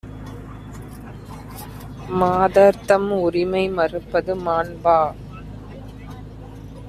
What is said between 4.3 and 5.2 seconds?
மாண்பா?